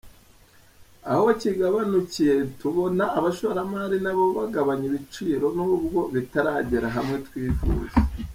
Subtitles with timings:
[1.11, 7.95] Aho kigabanukiye, tubona abashoramari nabo bagabanya ibiciro nubwo bitaragera hamwe twifuza.